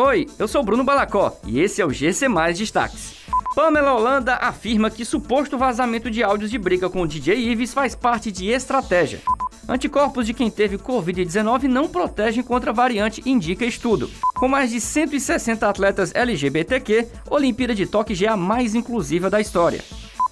[0.00, 3.16] Oi, eu sou Bruno Balacó e esse é o GC Mais Destaques.
[3.52, 7.96] Pamela Holanda afirma que suposto vazamento de áudios de briga com o DJ Ives faz
[7.96, 9.20] parte de estratégia.
[9.68, 14.08] Anticorpos de quem teve Covid-19 não protegem contra a variante, indica estudo.
[14.36, 19.82] Com mais de 160 atletas LGBTQ, Olimpíada de Tóquio é a mais inclusiva da história.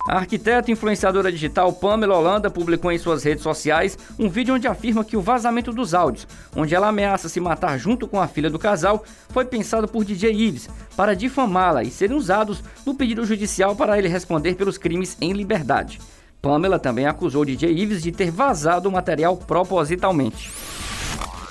[0.07, 4.68] A arquiteta e influenciadora digital Pamela Holanda publicou em suas redes sociais um vídeo onde
[4.68, 8.48] afirma que o vazamento dos áudios, onde ela ameaça se matar junto com a filha
[8.48, 13.74] do casal, foi pensado por DJ Ives para difamá-la e serem usados no pedido judicial
[13.74, 15.98] para ele responder pelos crimes em liberdade.
[16.41, 20.52] Pamela também acusou DJ Ives de ter vazado o material propositalmente.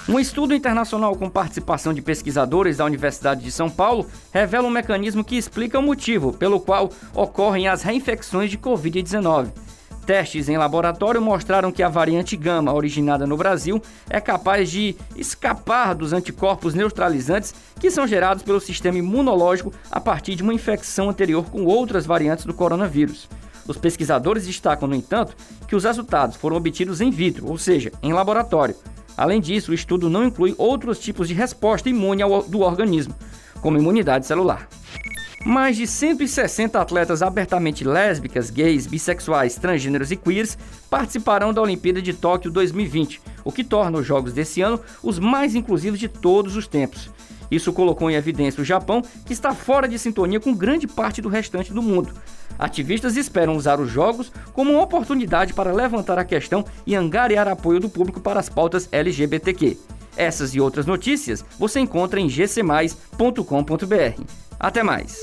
[0.08, 5.24] Um estudo internacional com participação de pesquisadores da Universidade de São Paulo revela um mecanismo
[5.24, 9.48] que explica o motivo pelo qual ocorrem as reinfecções de Covid-19.
[10.06, 15.96] Testes em laboratório mostraram que a variante gama, originada no Brasil, é capaz de escapar
[15.96, 21.50] dos anticorpos neutralizantes que são gerados pelo sistema imunológico a partir de uma infecção anterior
[21.50, 23.28] com outras variantes do coronavírus.
[23.68, 25.36] Os pesquisadores destacam, no entanto,
[25.68, 28.76] que os resultados foram obtidos em vitro, ou seja, em laboratório
[29.18, 33.16] Além disso, o estudo não inclui outros tipos de resposta imune ao, do organismo,
[33.62, 34.68] como imunidade celular.
[35.46, 40.58] Mais de 160 atletas abertamente lésbicas, gays, bissexuais, transgêneros e queers
[40.90, 45.54] participarão da Olimpíada de Tóquio 2020, o que torna os Jogos desse ano os mais
[45.54, 47.12] inclusivos de todos os tempos.
[47.52, 51.30] Isso colocou em evidência o Japão, que está fora de sintonia com grande parte do
[51.30, 52.12] restante do mundo.
[52.58, 57.80] Ativistas esperam usar os jogos como uma oportunidade para levantar a questão e angariar apoio
[57.80, 59.78] do público para as pautas LGBTQ.
[60.18, 64.22] Essas e outras notícias você encontra em gcmais.com.br.
[64.60, 65.20] Até mais!